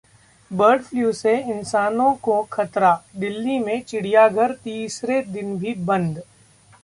[0.51, 6.21] bird flu से इंसानों को खतरा, दिल्ली में चिड़ियाघर तीसरे दिन भी बंद